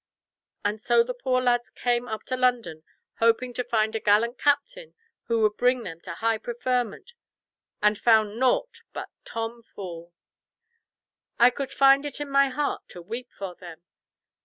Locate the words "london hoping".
2.35-3.53